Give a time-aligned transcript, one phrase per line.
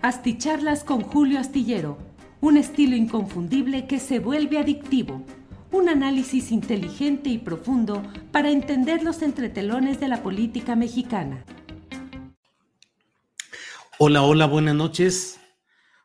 [0.00, 1.98] Asticharlas con Julio Astillero,
[2.40, 5.24] un estilo inconfundible que se vuelve adictivo,
[5.72, 11.44] un análisis inteligente y profundo para entender los entretelones de la política mexicana.
[13.98, 15.40] Hola, hola, buenas noches.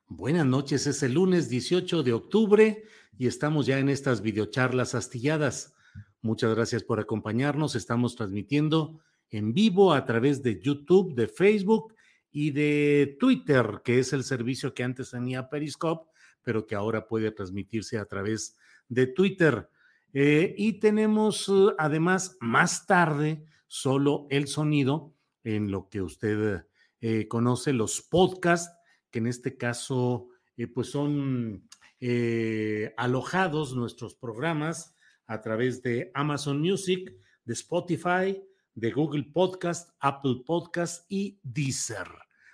[0.07, 2.85] Buenas noches, es el lunes 18 de octubre
[3.19, 5.75] y estamos ya en estas videocharlas astilladas.
[6.23, 7.75] Muchas gracias por acompañarnos.
[7.75, 8.99] Estamos transmitiendo
[9.29, 11.93] en vivo a través de YouTube, de Facebook
[12.33, 16.09] y de Twitter, que es el servicio que antes tenía Periscope,
[16.41, 18.57] pero que ahora puede transmitirse a través
[18.89, 19.69] de Twitter.
[20.13, 26.65] Eh, y tenemos eh, además más tarde solo el sonido en lo que usted
[27.01, 28.75] eh, conoce, los podcasts,
[29.11, 30.27] que en este caso
[30.73, 31.67] pues son
[32.95, 34.95] alojados nuestros programas
[35.25, 37.11] a través de Amazon Music,
[37.43, 38.43] de Spotify,
[38.75, 42.07] de Google Podcast, Apple Podcast y Deezer.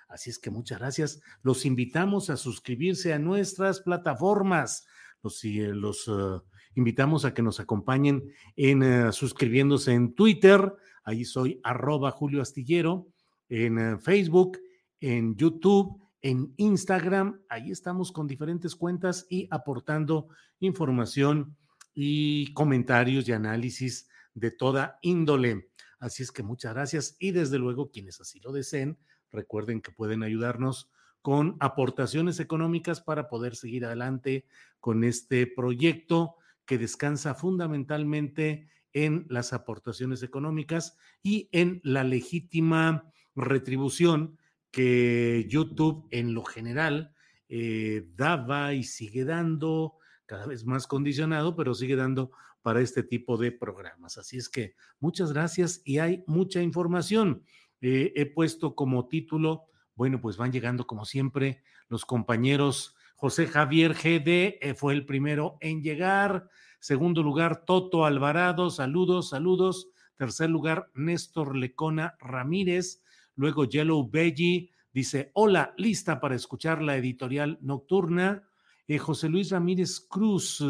[0.08, 1.22] Así es que muchas gracias.
[1.44, 4.86] Los invitamos a suscribirse a nuestras plataformas.
[5.22, 6.42] Los, los uh,
[6.76, 10.74] invitamos a que nos acompañen en uh, suscribiéndose en Twitter.
[11.04, 13.08] Ahí soy arroba Julio Astillero.
[13.50, 14.60] En Facebook,
[15.00, 17.42] en YouTube, en Instagram.
[17.50, 20.28] Ahí estamos con diferentes cuentas y aportando
[20.60, 21.56] información
[21.94, 25.69] y comentarios y análisis de toda índole.
[26.00, 28.98] Así es que muchas gracias y desde luego quienes así lo deseen
[29.32, 30.90] Recuerden que pueden ayudarnos
[31.22, 34.46] con aportaciones económicas para poder seguir adelante
[34.80, 44.38] con este proyecto que descansa fundamentalmente en las aportaciones económicas y en la legítima retribución
[44.72, 47.14] que YouTube en lo general
[47.50, 53.38] eh, daba y sigue dando, cada vez más condicionado, pero sigue dando para este tipo
[53.38, 54.18] de programas.
[54.18, 57.44] Así es que muchas gracias y hay mucha información.
[57.82, 59.66] Eh, he puesto como título,
[59.96, 62.96] bueno, pues van llegando como siempre los compañeros.
[63.16, 66.50] José Javier GD eh, fue el primero en llegar.
[66.80, 69.90] Segundo lugar, Toto Alvarado, saludos, saludos.
[70.16, 73.04] Tercer lugar, Néstor Lecona Ramírez.
[73.36, 78.44] Luego, Yellow Belly dice: Hola, lista para escuchar la editorial nocturna.
[78.88, 80.64] Eh, José Luis Ramírez Cruz,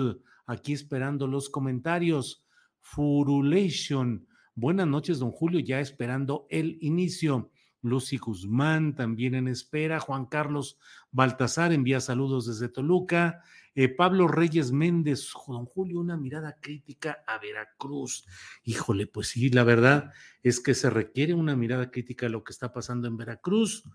[0.49, 2.45] aquí esperando los comentarios.
[2.79, 4.27] Furulation,
[4.61, 7.49] Buenas noches, don Julio, ya esperando el inicio.
[7.81, 10.01] Lucy Guzmán también en espera.
[10.01, 10.77] Juan Carlos
[11.11, 13.41] Baltasar envía saludos desde Toluca.
[13.73, 18.25] Eh, Pablo Reyes Méndez, don Julio, una mirada crítica a Veracruz.
[18.65, 20.11] Híjole, pues sí, la verdad
[20.43, 23.85] es que se requiere una mirada crítica a lo que está pasando en Veracruz,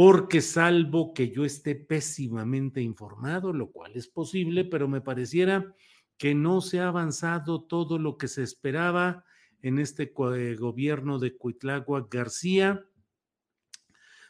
[0.00, 5.74] porque salvo que yo esté pésimamente informado, lo cual es posible, pero me pareciera
[6.16, 9.24] que no se ha avanzado todo lo que se esperaba
[9.60, 12.86] en este gobierno de Cuitlagua García.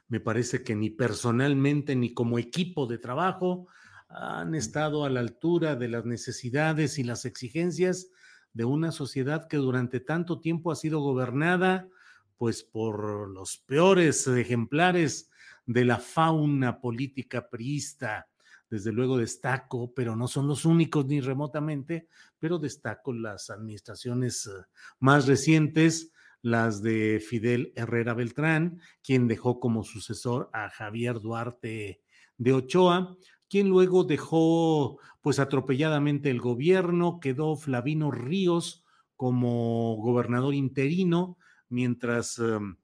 [0.07, 3.69] Me parece que ni personalmente ni como equipo de trabajo
[4.09, 8.09] han estado a la altura de las necesidades y las exigencias
[8.55, 11.91] de una sociedad que durante tanto tiempo ha sido gobernada
[12.39, 15.29] pues por los peores ejemplares
[15.69, 18.27] de la fauna política priista,
[18.71, 24.65] desde luego destaco, pero no son los únicos ni remotamente, pero destaco las administraciones eh,
[24.99, 26.11] más recientes,
[26.41, 32.01] las de Fidel Herrera Beltrán, quien dejó como sucesor a Javier Duarte
[32.39, 33.19] de Ochoa,
[33.51, 38.85] quien luego dejó pues atropelladamente el gobierno, quedó Flavino Ríos
[39.17, 41.37] como gobernador interino,
[41.69, 42.77] mientras em,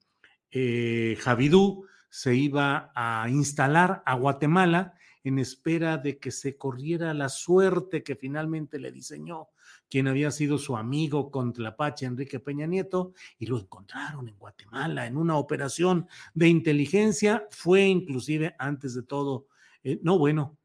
[0.51, 4.95] eh, Javidú se iba a instalar a Guatemala
[5.25, 9.49] en espera de que se corriera la suerte que finalmente le diseñó
[9.91, 15.09] quien había sido su amigo con Tlapache, Enrique Peña Nieto, y lo encontraron en Guatemala
[15.09, 17.49] en una operación de inteligencia.
[17.51, 19.49] Fue inclusive, antes de todo,
[19.83, 20.57] eh, no bueno,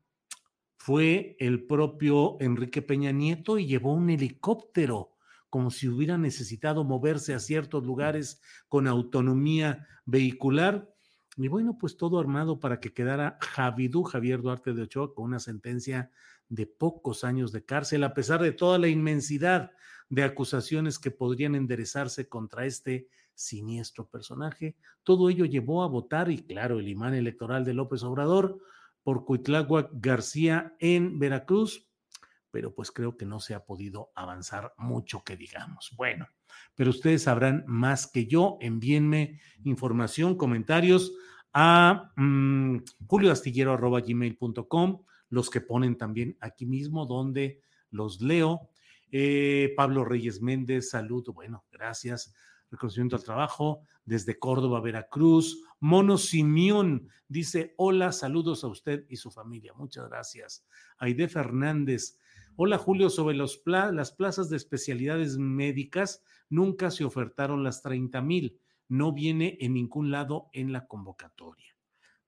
[0.78, 5.16] fue el propio Enrique Peña Nieto y llevó un helicóptero
[5.50, 10.94] como si hubiera necesitado moverse a ciertos lugares con autonomía vehicular.
[11.42, 15.40] Y bueno, pues todo armado para que quedara Javidú Javier Duarte de Ochoa con una
[15.40, 16.12] sentencia
[16.50, 19.72] de pocos años de cárcel, a pesar de toda la inmensidad
[20.10, 24.76] de acusaciones que podrían enderezarse contra este siniestro personaje.
[25.04, 28.60] Todo ello llevó a votar, y claro, el imán electoral de López Obrador,
[29.02, 31.90] por Cuitláhuac García en Veracruz,
[32.52, 35.94] pero pues creo que no se ha podido avanzar mucho que digamos.
[35.96, 36.28] Bueno,
[36.76, 38.58] pero ustedes sabrán más que yo.
[38.62, 41.14] Envíenme información, comentarios
[41.54, 47.62] a mm, julioastillero.gmail.com los que ponen también aquí mismo, donde
[47.92, 48.70] los leo.
[49.12, 52.34] Eh, Pablo Reyes Méndez, saludo, bueno, gracias.
[52.72, 55.64] Reconocimiento al trabajo desde Córdoba, Veracruz.
[55.80, 59.74] Mono Simeón dice: Hola, saludos a usted y su familia.
[59.74, 60.66] Muchas gracias.
[60.98, 62.20] Aide Fernández.
[62.62, 68.60] Hola Julio, sobre las plazas de especialidades médicas nunca se ofertaron las 30 mil.
[68.90, 71.74] No viene en ningún lado en la convocatoria.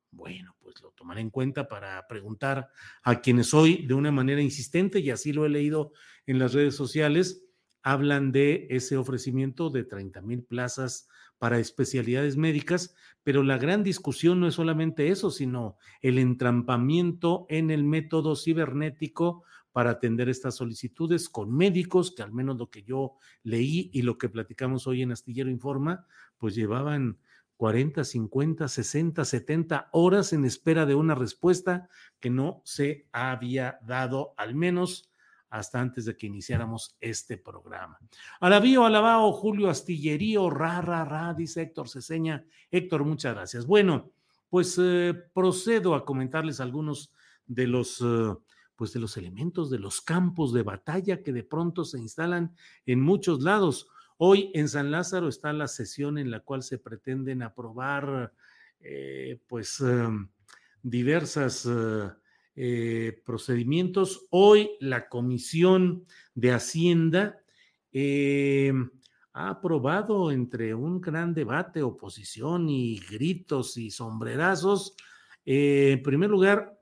[0.09, 2.69] Bueno, pues lo tomaré en cuenta para preguntar
[3.03, 5.91] a quienes hoy de una manera insistente, y así lo he leído
[6.25, 7.43] en las redes sociales,
[7.83, 14.39] hablan de ese ofrecimiento de 30 mil plazas para especialidades médicas, pero la gran discusión
[14.39, 21.29] no es solamente eso, sino el entrampamiento en el método cibernético para atender estas solicitudes
[21.29, 25.11] con médicos, que al menos lo que yo leí y lo que platicamos hoy en
[25.11, 26.05] Astillero Informa,
[26.37, 27.17] pues llevaban
[27.57, 31.87] 40, 50, 60, 70 horas en espera de una respuesta
[32.19, 35.11] que no se había dado, al menos
[35.51, 37.99] hasta antes de que iniciáramos este programa.
[38.39, 42.45] Alabío, alabao, Julio Astillerío, ra, ra, ra, dice Héctor Ceseña.
[42.71, 43.67] Héctor, muchas gracias.
[43.67, 44.11] Bueno,
[44.49, 47.13] pues eh, procedo a comentarles algunos
[47.45, 48.33] de los, eh,
[48.81, 52.55] pues de los elementos, de los campos de batalla que de pronto se instalan
[52.87, 53.87] en muchos lados.
[54.17, 58.33] Hoy en San Lázaro está la sesión en la cual se pretenden aprobar
[58.79, 60.29] eh, pues em,
[60.81, 62.09] diversas eh,
[62.55, 64.25] eh, procedimientos.
[64.31, 67.39] Hoy la Comisión de Hacienda
[67.91, 68.89] em,
[69.33, 74.95] ha aprobado entre un gran debate, oposición y gritos y sombrerazos,
[75.45, 76.80] en primer lugar,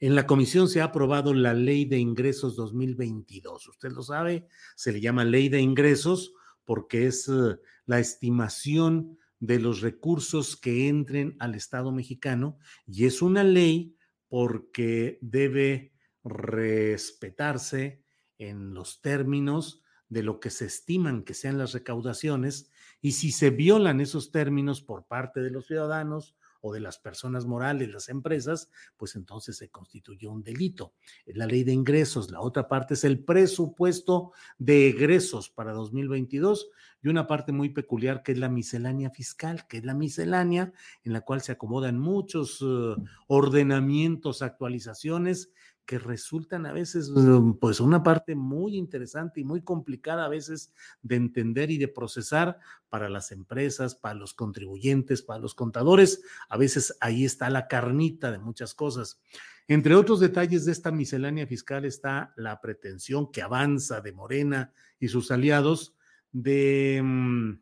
[0.00, 3.68] en la comisión se ha aprobado la ley de ingresos 2022.
[3.68, 6.32] Usted lo sabe, se le llama ley de ingresos
[6.64, 13.20] porque es eh, la estimación de los recursos que entren al Estado mexicano y es
[13.20, 13.96] una ley
[14.28, 15.92] porque debe
[16.24, 18.02] respetarse
[18.38, 22.70] en los términos de lo que se estiman que sean las recaudaciones
[23.00, 27.46] y si se violan esos términos por parte de los ciudadanos o de las personas
[27.46, 30.94] morales, las empresas, pues entonces se constituye un delito.
[31.26, 36.68] La ley de ingresos, la otra parte es el presupuesto de egresos para 2022
[37.02, 41.12] y una parte muy peculiar que es la miscelánea fiscal, que es la miscelánea en
[41.12, 42.94] la cual se acomodan muchos eh,
[43.26, 45.50] ordenamientos, actualizaciones
[45.86, 50.72] que resultan a veces, mm, pues, una parte muy interesante y muy complicada a veces
[51.02, 52.58] de entender y de procesar
[52.88, 56.22] para las empresas, para los contribuyentes, para los contadores.
[56.48, 59.20] A veces ahí está la carnita de muchas cosas.
[59.66, 65.08] Entre otros detalles de esta miscelánea fiscal está la pretensión que avanza de Morena y
[65.08, 65.96] sus aliados
[66.32, 67.60] de, mm,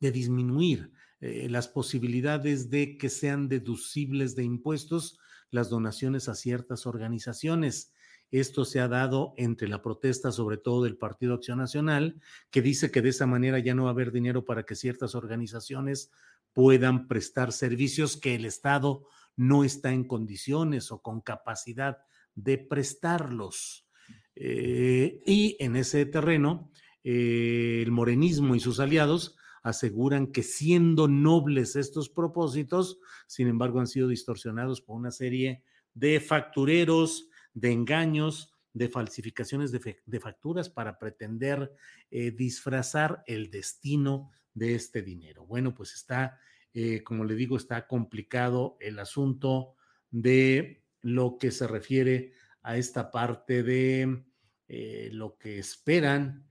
[0.00, 5.18] de disminuir eh, las posibilidades de que sean deducibles de impuestos
[5.50, 7.92] las donaciones a ciertas organizaciones.
[8.30, 12.90] Esto se ha dado entre la protesta, sobre todo del Partido Acción Nacional, que dice
[12.90, 16.10] que de esa manera ya no va a haber dinero para que ciertas organizaciones
[16.52, 21.98] puedan prestar servicios que el Estado no está en condiciones o con capacidad
[22.34, 23.86] de prestarlos.
[24.34, 26.70] Eh, y en ese terreno,
[27.02, 33.86] eh, el morenismo y sus aliados aseguran que siendo nobles estos propósitos, sin embargo han
[33.86, 35.62] sido distorsionados por una serie
[35.94, 41.72] de factureros, de engaños, de falsificaciones de, facturas para pretender
[42.10, 45.44] eh, disfrazar el destino de este dinero.
[45.46, 46.38] Bueno, pues está,
[46.72, 49.74] eh, como le digo, está complicado el asunto
[50.10, 54.24] de lo que se refiere a esta parte de
[54.68, 56.46] eh, lo que esperan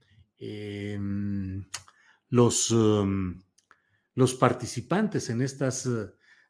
[2.29, 3.41] los, um,
[4.15, 5.89] los participantes en estas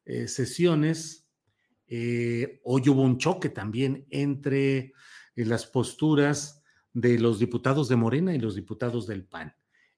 [0.04, 1.26] eh, sesiones,
[2.64, 4.92] hoy hubo un choque también entre
[5.34, 9.54] las posturas de los diputados de Morena y los diputados del PAN.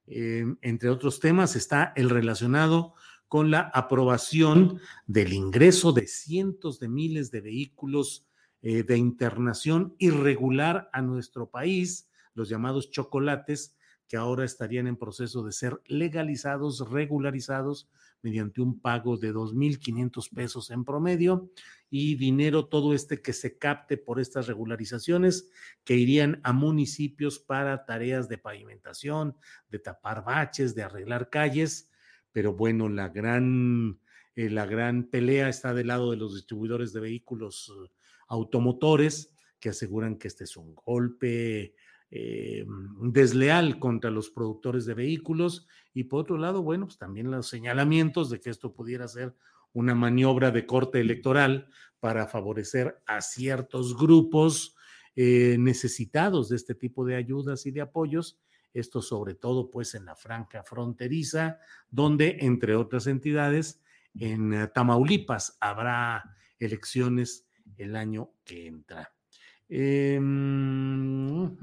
[0.07, 2.95] entre otros temas está el relacionado
[3.31, 8.27] con la aprobación del ingreso de cientos de miles de vehículos
[8.61, 13.77] eh, de internación irregular a nuestro país, los llamados chocolates,
[14.11, 17.89] que ahora estarían en proceso de ser legalizados, regularizados
[18.23, 21.49] mediante un pago de 2.500 pesos en promedio
[21.91, 25.49] y dinero todo este que se capte por estas regularizaciones
[25.85, 29.37] que irían a municipios para tareas de pavimentación,
[29.69, 31.89] de tapar baches, de arreglar calles.
[32.33, 34.01] Pero bueno, la gran,
[34.35, 37.93] eh, la gran pelea está del lado de los distribuidores de vehículos eh,
[38.27, 41.77] automotores que aseguran que este es un golpe
[42.11, 42.67] eh,
[43.03, 48.31] desleal contra los productores de vehículos y por otro lado, bueno, pues también los señalamientos
[48.31, 49.35] de que esto pudiera ser
[49.73, 51.69] una maniobra de corte electoral
[52.01, 54.77] para favorecer a ciertos grupos
[55.17, 58.41] necesitados de este tipo de ayudas y de apoyos
[58.73, 61.59] esto sobre todo pues en la franja fronteriza,
[61.91, 63.83] donde entre otras entidades,
[64.15, 69.13] en eh, Tamaulipas habrá elecciones el año que entra.
[69.71, 71.57] Em,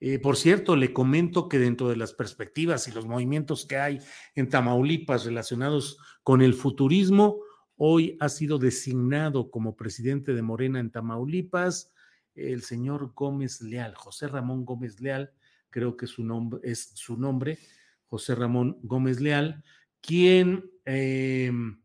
[0.00, 3.98] eh, por cierto, le comento que dentro de las perspectivas y los movimientos que hay
[4.34, 7.40] en Tamaulipas relacionados con el futurismo,
[7.76, 11.92] hoy ha sido designado como presidente de Morena en Tamaulipas
[12.34, 15.32] el señor Gómez Leal, José Ramón Gómez Leal,
[15.70, 17.58] creo que su nombre es su nombre,
[18.06, 19.62] José Ramón Gómez Leal,
[20.00, 21.82] quien em,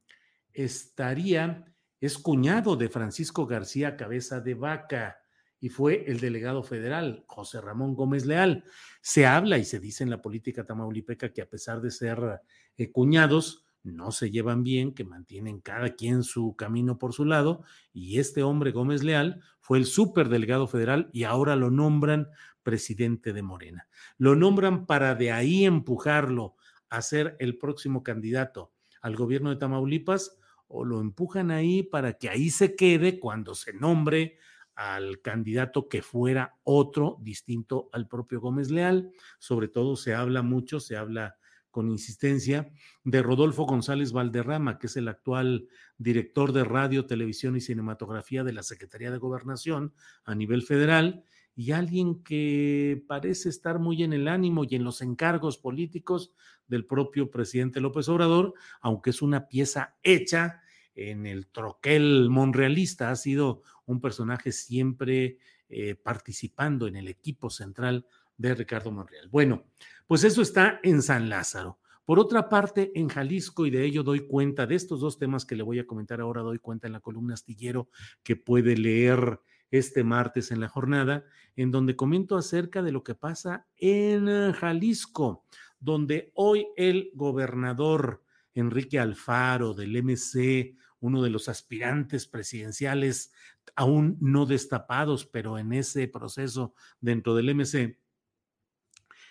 [0.53, 1.65] estaría,
[2.00, 5.18] es cuñado de Francisco García Cabeza de Vaca
[5.60, 8.63] y fue el delegado federal, José Ramón Gómez Leal.
[9.01, 12.42] Se habla y se dice en la política tamaulipeca que a pesar de ser
[12.77, 17.63] eh, cuñados, no se llevan bien, que mantienen cada quien su camino por su lado,
[17.94, 22.27] y este hombre, Gómez Leal, fue el superdelegado federal y ahora lo nombran
[22.63, 23.88] presidente de Morena.
[24.18, 26.56] Lo nombran para de ahí empujarlo
[26.89, 32.29] a ser el próximo candidato al gobierno de Tamaulipas o lo empujan ahí para que
[32.29, 34.38] ahí se quede cuando se nombre
[34.75, 39.12] al candidato que fuera otro distinto al propio Gómez Leal.
[39.39, 41.38] Sobre todo se habla mucho, se habla
[41.71, 42.71] con insistencia,
[43.03, 48.53] de Rodolfo González Valderrama, que es el actual director de radio, televisión y cinematografía de
[48.53, 49.93] la Secretaría de Gobernación
[50.25, 51.24] a nivel federal,
[51.55, 56.31] y alguien que parece estar muy en el ánimo y en los encargos políticos
[56.67, 60.62] del propio presidente López Obrador, aunque es una pieza hecha
[60.95, 65.38] en el troquel monrealista, ha sido un personaje siempre
[65.69, 68.05] eh, participando en el equipo central
[68.38, 69.27] de Ricardo Monreal.
[69.29, 69.65] Bueno,
[70.07, 71.79] pues eso está en San Lázaro.
[72.05, 75.57] Por otra parte, en Jalisco, y de ello doy cuenta, de estos dos temas que
[75.57, 77.89] le voy a comentar ahora, doy cuenta en la columna astillero
[78.24, 81.25] que puede leer este martes en la jornada,
[81.57, 85.43] en donde comento acerca de lo que pasa en Jalisco,
[85.79, 93.31] donde hoy el gobernador Enrique Alfaro del MC, uno de los aspirantes presidenciales
[93.75, 98.00] aún no destapados, pero en ese proceso dentro del MC,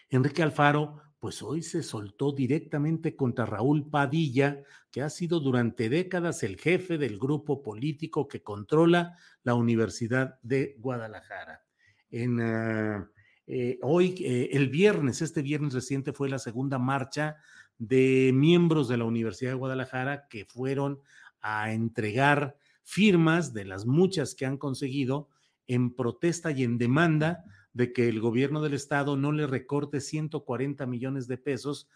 [0.08, 4.62] Enrique Alfaro, pues hoy se soltó directamente contra Raúl Padilla,
[4.92, 10.76] que ha sido durante décadas el jefe del grupo político que controla la Universidad de
[10.78, 11.64] Guadalajara.
[12.10, 13.10] En, ah,
[13.46, 17.36] eh, hoy, eh, el viernes, este viernes reciente fue la segunda marcha
[17.78, 21.00] de miembros de la Universidad de Guadalajara que fueron
[21.40, 25.28] a entregar firmas de las muchas que han conseguido
[25.66, 30.86] en protesta y en demanda de que el gobierno del estado no le recorte 140
[30.86, 31.88] millones de pesos,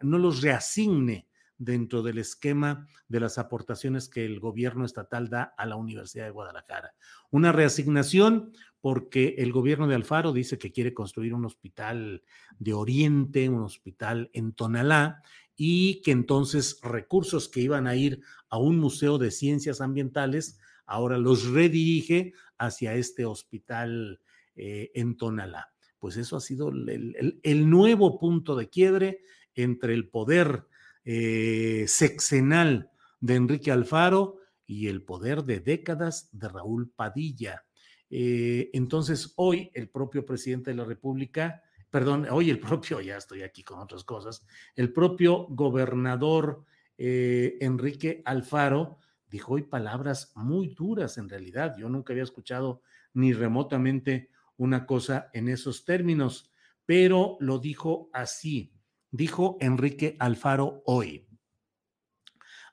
[0.00, 1.26] no los reasigne
[1.58, 6.30] dentro del esquema de las aportaciones que el gobierno estatal da a la Universidad de
[6.30, 6.94] Guadalajara.
[7.30, 12.22] Una reasignación porque el gobierno de Alfaro dice que quiere construir un hospital
[12.58, 15.22] de Oriente, un hospital en Tonalá,
[15.56, 21.18] y que entonces recursos que iban a ir a un museo de ciencias ambientales, ahora
[21.18, 24.20] los redirige hacia este hospital
[24.54, 25.72] eh, en Tonalá.
[25.98, 29.20] Pues eso ha sido el, nuevo punto de quiebre
[29.54, 30.66] entre el poder
[31.10, 34.36] eh, sexenal de Enrique Alfaro
[34.66, 37.64] y el poder de décadas de Raúl Padilla.
[38.10, 43.40] Eh, entonces, hoy el propio presidente de la República, perdón, hoy el propio, ya estoy
[43.40, 44.44] aquí con otras cosas,
[44.76, 46.64] el propio gobernador
[47.00, 48.98] Enrique Alfaro
[49.30, 51.74] dijo hoy palabras muy duras en realidad.
[51.78, 52.82] Yo nunca había escuchado
[53.14, 56.50] ni remotamente una cosa en esos términos,
[56.84, 58.74] pero lo dijo así.
[59.12, 61.26] Dijo Enrique Alfaro hoy.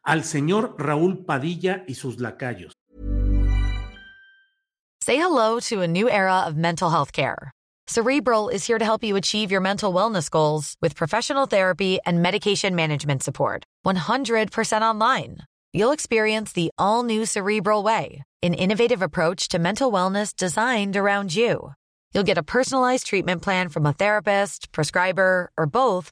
[0.06, 2.74] Al señor Raúl Padilla y sus lacayos.
[5.02, 7.52] Say hello to a new era of mental health care.
[7.88, 12.22] Cerebral is here to help you achieve your mental wellness goals with professional therapy and
[12.24, 13.64] medication management support.
[13.86, 15.38] 100% online.
[15.72, 21.36] You'll experience the all new Cerebral Way, an innovative approach to mental wellness designed around
[21.36, 21.74] you.
[22.14, 26.12] You'll get a personalized treatment plan from a therapist, prescriber, or both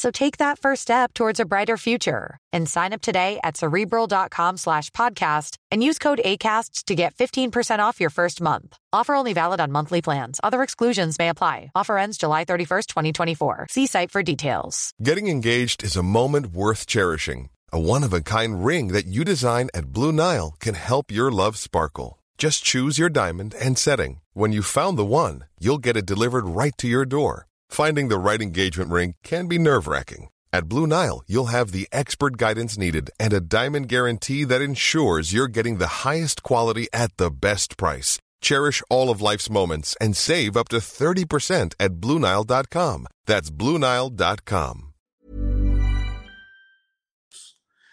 [0.00, 4.56] So take that first step towards a brighter future and sign up today at cerebral.com
[4.56, 8.78] slash podcast and use code ACasts to get 15% off your first month.
[8.94, 10.40] Offer only valid on monthly plans.
[10.42, 11.70] Other exclusions may apply.
[11.74, 13.66] Offer ends July 31st, 2024.
[13.68, 14.92] See site for details.
[15.02, 17.50] Getting engaged is a moment worth cherishing.
[17.70, 21.30] A one of a kind ring that you design at Blue Nile can help your
[21.30, 22.18] love sparkle.
[22.38, 24.22] Just choose your diamond and setting.
[24.32, 27.49] When you found the one, you'll get it delivered right to your door.
[27.70, 30.28] Finding the right engagement ring can be nerve wracking.
[30.52, 35.32] At Blue Nile, you'll have the expert guidance needed and a diamond guarantee that ensures
[35.32, 38.18] you're getting the highest quality at the best price.
[38.40, 43.06] Cherish all of life's moments and save up to 30% at BlueNile.com.
[43.26, 44.86] That's BlueNile.com.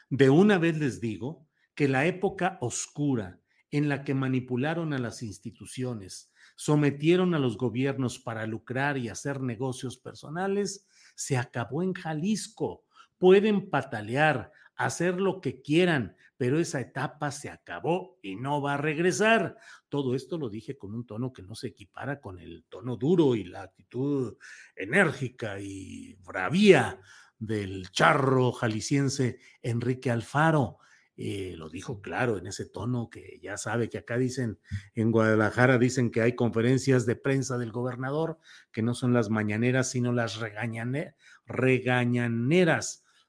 [0.10, 3.39] De una vez les digo que la época oscura
[3.72, 9.41] en la que manipularon a las instituciones, sometieron a los gobiernos para lucrar y hacer
[9.41, 12.83] negocios personales, se acabó en Jalisco.
[13.19, 18.77] Pueden patalear, hacer lo que quieran, pero esa etapa se acabó y no va a
[18.77, 19.55] regresar.
[19.87, 23.35] Todo esto lo dije con un tono que no se equipara con el tono duro
[23.35, 24.35] y la actitud
[24.75, 26.99] enérgica y bravía
[27.37, 30.79] del charro jalisciense Enrique Alfaro.
[31.18, 34.60] Lo dijo claro en ese tono que ya sabe que acá dicen,
[34.94, 38.38] en Guadalajara dicen que hay conferencias de prensa del gobernador,
[38.72, 41.16] que no son las mañaneras, sino las regañaneras,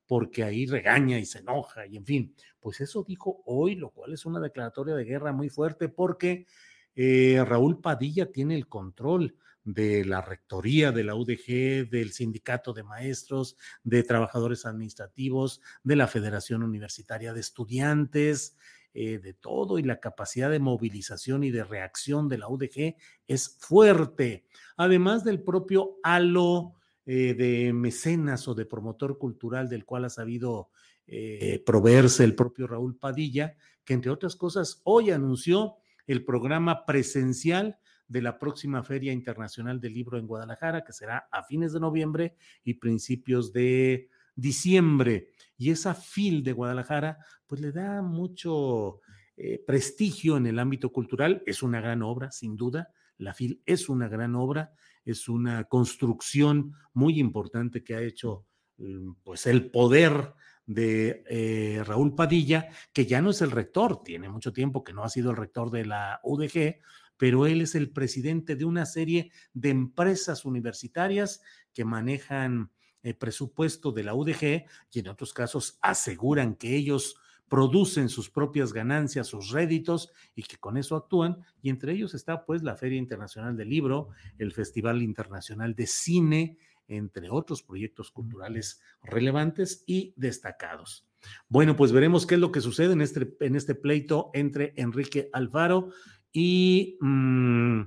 [0.06, 4.12] porque ahí regaña y se enoja, y en fin, pues eso dijo hoy, lo cual
[4.12, 6.46] es una declaratoria de guerra muy fuerte, porque
[6.94, 9.34] eh, Raúl Padilla tiene el control
[9.72, 16.06] de la rectoría de la UDG, del sindicato de maestros, de trabajadores administrativos, de la
[16.06, 18.56] Federación Universitaria de Estudiantes,
[18.94, 23.58] eh, de todo y la capacidad de movilización y de reacción de la UDG es
[23.60, 24.46] fuerte.
[24.78, 30.70] Además del propio halo eh, de mecenas o de promotor cultural del cual ha sabido
[31.06, 33.54] eh, proveerse el propio Raúl Padilla,
[33.84, 35.76] que entre otras cosas hoy anunció
[36.06, 41.44] el programa presencial de la próxima Feria Internacional del Libro en Guadalajara, que será a
[41.44, 45.28] fines de noviembre y principios de diciembre.
[45.56, 49.00] Y esa FIL de Guadalajara, pues le da mucho
[49.36, 51.42] eh, prestigio en el ámbito cultural.
[51.46, 52.90] Es una gran obra, sin duda.
[53.18, 54.72] La FIL es una gran obra,
[55.04, 58.46] es una construcción muy importante que ha hecho
[58.78, 60.34] mm, pues el poder
[60.68, 65.02] de eh, Raúl Padilla, que ya no es el rector, tiene mucho tiempo que no
[65.02, 66.76] ha sido el rector de la UDG,
[67.18, 71.42] pero él es el presidente de una serie de empresas universitarias
[71.74, 72.70] que manejan
[73.02, 77.16] el presupuesto de la UDG y en otros casos aseguran que ellos
[77.48, 81.38] producen sus propias ganancias, sus réditos y que con eso actúan.
[81.62, 86.58] Y entre ellos está pues la Feria Internacional del Libro, el Festival Internacional de Cine,
[86.86, 91.06] entre otros proyectos culturales relevantes y destacados.
[91.48, 95.28] Bueno, pues veremos qué es lo que sucede en este, en este pleito entre Enrique
[95.32, 95.90] Alfaro
[96.32, 97.82] y mm,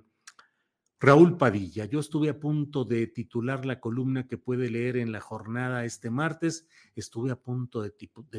[1.01, 1.85] Raúl Padilla.
[1.85, 6.11] Yo estuve a punto de titular la columna que puede leer en la jornada este
[6.11, 6.67] martes.
[6.95, 7.91] Estuve a punto de,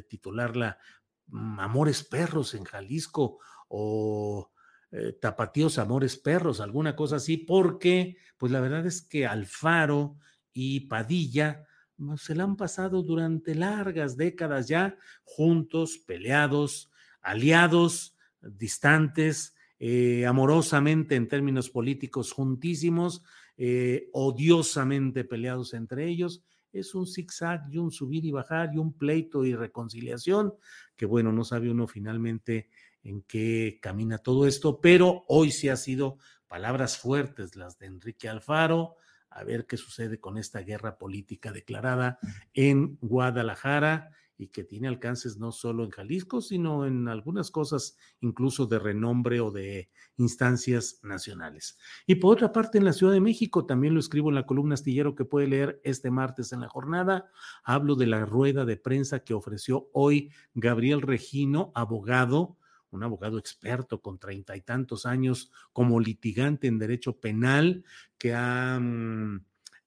[0.03, 0.79] titularla
[1.27, 4.53] mm, Amores Perros en Jalisco o
[4.93, 10.19] eh, Tapatíos Amores Perros, alguna cosa así, porque pues la verdad es que Alfaro
[10.53, 19.57] y Padilla mm, se la han pasado durante largas décadas ya juntos, peleados, aliados, distantes,
[19.85, 23.25] eh, amorosamente en términos políticos juntísimos,
[23.57, 26.45] eh, odiosamente peleados entre ellos.
[26.73, 30.55] Es un zigzag y un subir y bajar y un pleito y reconciliación,
[30.95, 32.71] que bueno, no sabe uno finalmente
[33.03, 38.29] en qué camina todo esto, pero hoy sí ha sido palabras fuertes las de Enrique
[38.29, 38.95] Alfaro,
[39.31, 42.21] a ver qué sucede con esta guerra política declarada
[42.55, 48.67] en Guadalajara y que tiene alcances no solo en Jalisco, sino en algunas cosas incluso
[48.67, 51.79] de renombre o de instancias nacionales.
[52.07, 54.75] Y por otra parte, en la Ciudad de México, también lo escribo en la columna
[54.75, 57.31] astillero que puede leer este martes en la jornada,
[57.65, 62.57] hablo de la rueda de prensa que ofreció hoy Gabriel Regino, abogado,
[62.91, 67.85] un abogado experto con treinta y tantos años como litigante en derecho penal,
[68.19, 68.79] que ha...
[68.81, 69.45] Mm,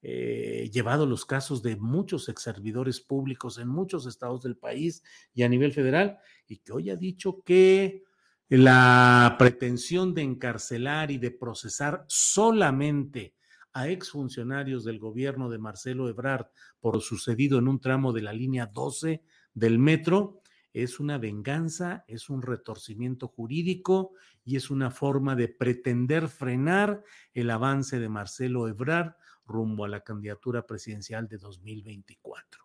[0.08, 5.02] eh, llevado los casos de muchos exservidores públicos en muchos estados del país
[5.34, 8.04] y a nivel federal, y que hoy ha dicho que
[8.48, 13.34] la pretensión de encarcelar y de procesar solamente
[13.74, 18.32] a exfuncionarios del gobierno de Marcelo Ebrard por lo sucedido en un tramo de la
[18.32, 19.24] línea 12
[19.56, 24.12] del metro es una venganza, es un retorcimiento jurídico
[24.44, 27.02] y es una forma de pretender frenar
[27.34, 32.64] el avance de Marcelo Ebrard rumbo a la candidatura presidencial de 2024.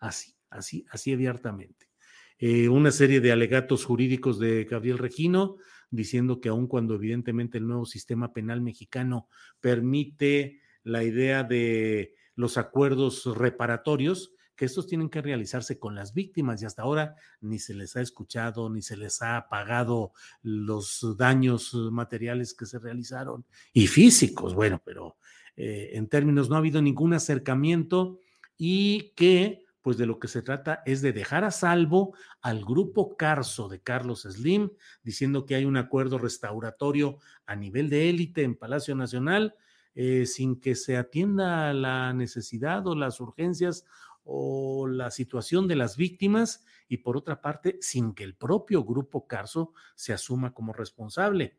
[0.00, 1.88] Así, así, así abiertamente.
[2.38, 5.56] Eh, una serie de alegatos jurídicos de Gabriel Regino
[5.90, 9.28] diciendo que aun cuando evidentemente el nuevo sistema penal mexicano
[9.60, 16.60] permite la idea de los acuerdos reparatorios, que estos tienen que realizarse con las víctimas
[16.60, 20.12] y hasta ahora ni se les ha escuchado ni se les ha pagado
[20.42, 25.16] los daños materiales que se realizaron y físicos, bueno, pero
[25.60, 28.20] eh, en términos, no ha habido ningún acercamiento
[28.56, 33.16] y que pues de lo que se trata es de dejar a salvo al grupo
[33.16, 34.70] Carso de Carlos Slim,
[35.02, 39.54] diciendo que hay un acuerdo restauratorio a nivel de élite en Palacio Nacional,
[39.94, 43.84] eh, sin que se atienda la necesidad o las urgencias
[44.22, 49.26] o la situación de las víctimas y por otra parte, sin que el propio grupo
[49.26, 51.56] Carso se asuma como responsable.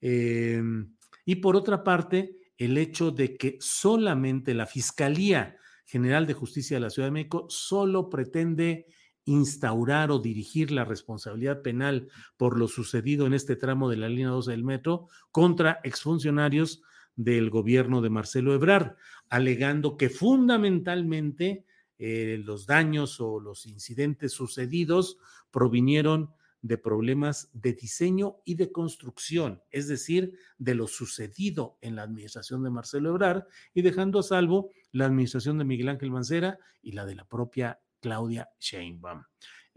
[0.00, 6.76] Em, y por otra parte, el hecho de que solamente la Fiscalía General de Justicia
[6.76, 8.86] de la Ciudad de México solo pretende
[9.24, 14.28] instaurar o dirigir la responsabilidad penal por lo sucedido en este tramo de la línea
[14.28, 16.82] 12 del metro contra exfuncionarios
[17.16, 18.96] del gobierno de Marcelo Ebrard,
[19.28, 21.64] alegando que fundamentalmente
[21.98, 25.18] eh, los daños o los incidentes sucedidos
[25.50, 26.30] provinieron
[26.62, 32.62] de problemas de diseño y de construcción, es decir, de lo sucedido en la administración
[32.62, 37.06] de Marcelo Ebrard y dejando a salvo la administración de Miguel Ángel Mancera y la
[37.06, 39.22] de la propia Claudia Sheinbaum.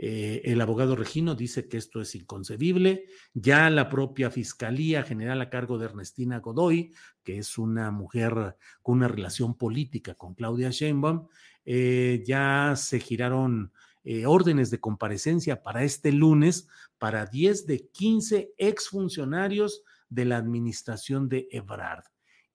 [0.02, 3.04] Eh, el abogado Regino dice que esto es inconcebible.
[3.34, 9.00] Ya la propia Fiscalía General a cargo de Ernestina Godoy, que es una mujer con
[9.00, 11.28] una relación política con Claudia Sheinbaum,
[11.66, 18.54] eh, ya se giraron eh, órdenes de comparecencia para este lunes para 10 de 15
[18.58, 22.06] exfuncionarios de la administración de Ebrard.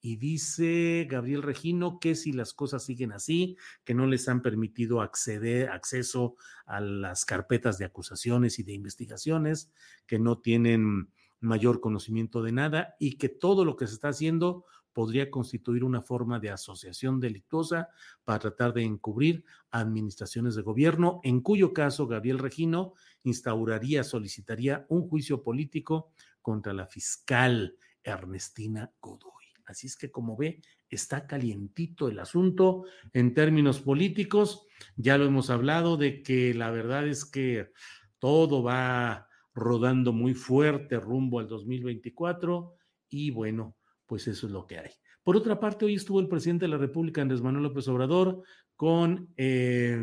[0.01, 5.01] Y dice Gabriel Regino que si las cosas siguen así, que no les han permitido
[5.01, 9.73] acceder, acceso a las carpetas de acusaciones y de investigaciones,
[10.07, 11.09] que no tienen
[11.41, 16.01] mayor conocimiento de nada y que todo lo que se está haciendo podría constituir una
[16.01, 17.89] forma de asociación delictuosa
[18.25, 25.09] para tratar de encubrir administraciones de gobierno, en cuyo caso Gabriel Regino instauraría, solicitaría un
[25.09, 29.33] juicio político contra la fiscal Ernestina Godoy.
[29.67, 34.67] Así es que como ve, está calientito el asunto en términos políticos.
[34.97, 37.73] Ya lo hemos hablado de que la verdad es que
[38.19, 42.77] todo va rodando muy fuerte rumbo al 2024
[43.09, 43.77] y bueno,
[44.15, 44.93] pues eso es lo que hay.
[45.25, 48.45] Por otra parte, hoy estuvo el presidente de la República, Andrés Manuel López Obrador,
[48.77, 50.01] con eh,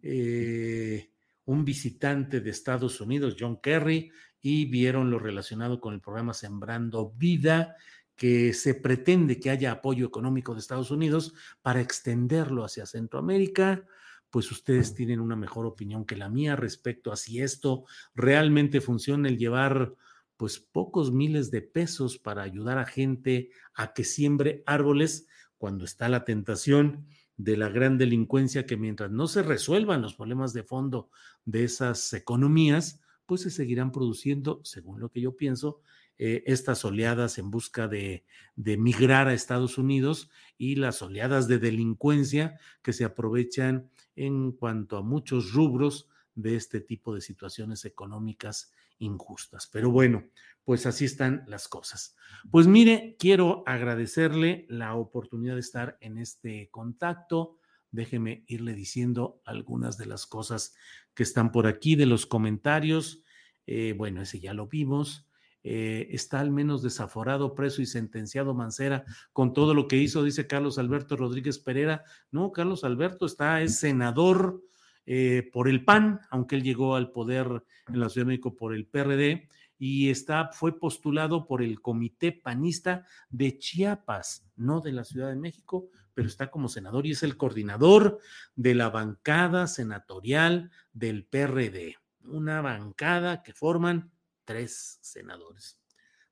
[0.00, 1.10] eh,
[1.44, 7.14] un visitante de Estados Unidos, John Kerry, y vieron lo relacionado con el programa Sembrando
[7.16, 7.74] Vida,
[8.14, 13.84] que se pretende que haya apoyo económico de Estados Unidos para extenderlo hacia Centroamérica
[14.28, 17.84] pues ustedes tienen una mejor opinión que la mía respecto a si esto
[18.14, 19.94] realmente funciona, el llevar
[20.36, 25.26] pues pocos miles de pesos para ayudar a gente a que siembre árboles
[25.58, 30.52] cuando está la tentación de la gran delincuencia que mientras no se resuelvan los problemas
[30.52, 31.10] de fondo
[31.44, 35.80] de esas economías, pues se seguirán produciendo, según lo que yo pienso,
[36.18, 41.58] eh, estas oleadas en busca de, de, migrar a Estados Unidos y las oleadas de
[41.58, 48.72] delincuencia que se aprovechan en cuanto a muchos rubros de este tipo de situaciones económicas
[48.98, 49.68] injustas.
[49.72, 50.24] Pero bueno,
[50.64, 52.16] pues así están las cosas.
[52.50, 57.58] Pues mire, quiero agradecerle la oportunidad de estar en este contacto.
[57.90, 60.74] Déjeme irle diciendo algunas de las cosas
[61.14, 63.22] que están por aquí, de los comentarios.
[63.66, 65.26] Eh, bueno, ese ya lo vimos.
[65.68, 70.46] Eh, está al menos desaforado, preso y sentenciado Mancera con todo lo que hizo, dice
[70.46, 72.04] Carlos Alberto Rodríguez Pereira.
[72.30, 74.62] No, Carlos Alberto está, es senador
[75.06, 78.74] eh, por el PAN, aunque él llegó al poder en la Ciudad de México por
[78.74, 85.04] el PRD, y está, fue postulado por el Comité Panista de Chiapas, no de la
[85.04, 88.20] Ciudad de México, pero está como senador y es el coordinador
[88.54, 94.10] de la bancada senatorial del PRD, una bancada que forman
[94.44, 95.78] tres senadores.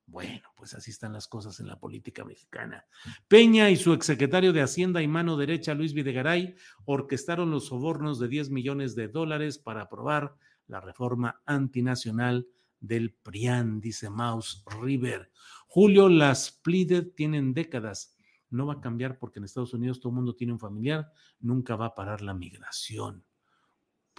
[0.07, 2.85] Bueno, pues así están las cosas en la política mexicana.
[3.27, 8.29] Peña y su exsecretario de Hacienda y mano derecha, Luis Videgaray, orquestaron los sobornos de
[8.29, 10.37] 10 millones de dólares para aprobar
[10.67, 12.47] la reforma antinacional
[12.81, 15.31] del PRIAN, dice Maus River.
[15.67, 18.17] Julio, las pleaded tienen décadas.
[18.51, 21.11] No va a cambiar porque en Estados Unidos todo el mundo tiene un familiar.
[21.41, 23.25] Nunca va a parar la migración.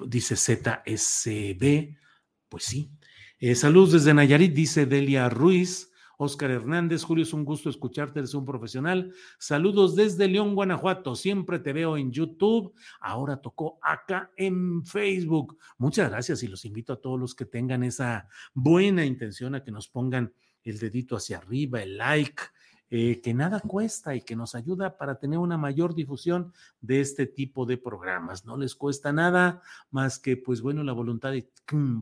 [0.06, 1.96] Dice ZSB.
[2.56, 2.90] Pues sí.
[3.38, 5.92] Eh, saludos desde Nayarit, dice Delia Ruiz.
[6.18, 9.14] Oscar Hernández, Julio, es un gusto escucharte, eres un profesional.
[9.38, 11.18] Saludos desde León, Guanajuato.
[11.18, 12.74] Siempre te veo en YouTube.
[13.02, 15.58] Ahora tocó acá en Facebook.
[15.78, 19.72] Muchas gracias y los invito a todos los que tengan esa buena intención a que
[19.72, 22.42] nos pongan el dedito hacia arriba, el like,
[22.92, 27.26] eh, que nada cuesta y que nos ayuda para tener una mayor difusión de este
[27.26, 28.46] tipo de programas.
[28.46, 31.50] No les cuesta nada más que, pues bueno, la voluntad de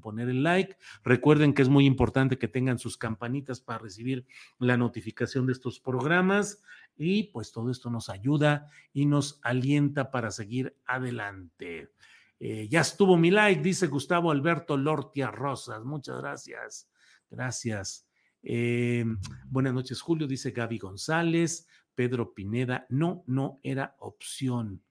[0.02, 0.78] poner el like.
[1.04, 4.26] Recuerden que es muy importante que tengan sus campanitas para recibir
[4.60, 6.62] la notificación de estos programas
[6.96, 11.92] y pues todo esto nos ayuda y nos alienta para seguir adelante.
[12.40, 15.84] Eh, ya estuvo mi like, dice Gustavo Alberto Lortia Rosas.
[15.86, 16.90] Muchas gracias.
[17.30, 18.06] Gracias.
[18.44, 19.06] Eh,
[19.46, 21.68] buenas noches, Julio, dice Gaby González.
[21.96, 24.84] Pedro Pineda, no, no era opción.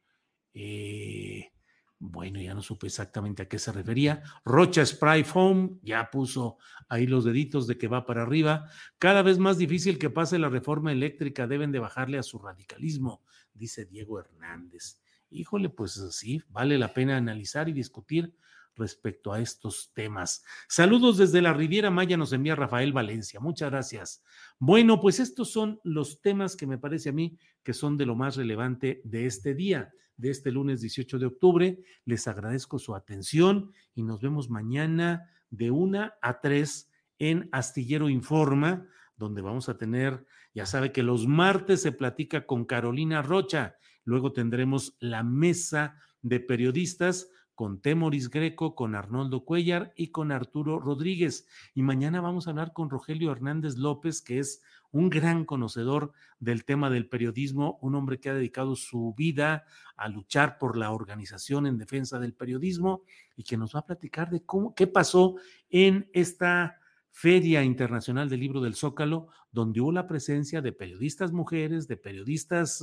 [0.55, 1.51] Eh,
[1.99, 4.23] bueno, ya no supe exactamente a qué se refería.
[4.45, 8.69] Rocha Spray Foam ya puso ahí los deditos de que va para arriba.
[8.99, 13.23] Cada vez más difícil que pase la reforma eléctrica, deben de bajarle a su radicalismo,
[13.55, 15.01] dice Diego Hernández.
[15.31, 18.35] Híjole, pues sí, vale la pena analizar y discutir
[18.77, 20.45] respecto a estos temas.
[20.69, 23.41] Saludos desde la Riviera Maya, nos envía Rafael Valencia.
[23.41, 24.23] Muchas gracias.
[24.59, 28.15] Bueno, pues estos son los temas que me parece a mí que son de lo
[28.15, 31.79] más relevante de este día, de este lunes 18 de octubre.
[32.05, 38.89] Les agradezco su atención y nos vemos mañana de una a tres en Astillero Informa,
[39.17, 44.33] donde vamos a tener, ya sabe que los martes se platica con Carolina Rocha, luego
[44.33, 51.47] tendremos la mesa de periodistas con Temoris Greco, con Arnoldo Cuellar y con Arturo Rodríguez.
[51.75, 56.65] Y mañana vamos a hablar con Rogelio Hernández López, que es un gran conocedor del
[56.65, 59.65] tema del periodismo, un hombre que ha dedicado su vida
[59.97, 63.03] a luchar por la organización en defensa del periodismo
[63.37, 65.37] y que nos va a platicar de cómo, qué pasó
[65.71, 66.79] en esta
[67.11, 72.83] Feria Internacional del Libro del Zócalo, donde hubo la presencia de periodistas mujeres, de periodistas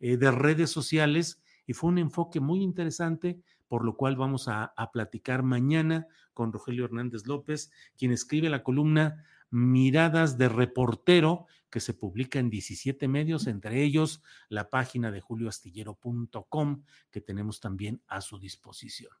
[0.00, 4.72] eh, de redes sociales, y fue un enfoque muy interesante por lo cual vamos a,
[4.92, 11.94] platicar mañana con Rogelio Hernández López, quien escribe la columna Miradas de Reportero, que se
[11.94, 18.38] publica en 17 medios, entre ellos la página de julioastillero.com, que tenemos también a su
[18.38, 19.12] disposición.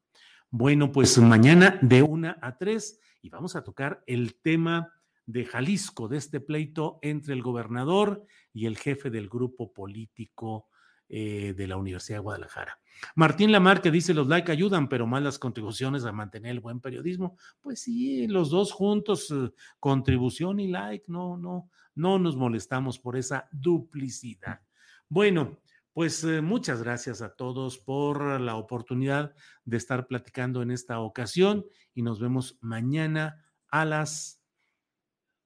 [0.50, 4.94] Bueno, pues mañana de una a tres y vamos a tocar el tema
[5.26, 10.68] de Jalisco, de este pleito entre el gobernador y el jefe del grupo político
[11.08, 12.78] eh, de la Universidad de Guadalajara.
[13.14, 17.36] Martín Lamarque dice, los likes ayudan, pero más las contribuciones a mantener el buen periodismo.
[17.60, 23.16] Pues sí, los dos juntos, eh, contribución y like, no, no, no nos molestamos por
[23.16, 24.60] esa duplicidad.
[25.08, 25.58] Bueno,
[25.92, 31.64] pues eh, muchas gracias a todos por la oportunidad de estar platicando en esta ocasión
[31.94, 34.40] y nos vemos mañana a las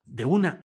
[0.04, 0.64] de una.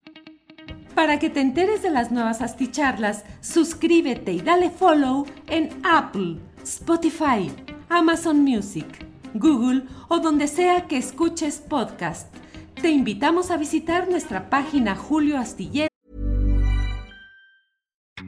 [0.96, 7.52] Para que te enteres de las nuevas asticharlas, suscríbete y dale follow en Apple, Spotify,
[7.90, 8.86] Amazon Music,
[9.34, 12.34] Google o donde sea que escuches podcast.
[12.80, 15.95] Te invitamos a visitar nuestra página Julio Astillero.